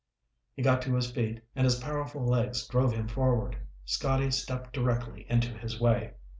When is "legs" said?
2.25-2.65